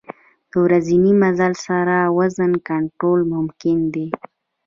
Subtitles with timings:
[0.51, 4.07] د ورځني مزل سره وزن کنټرول ممکن دی.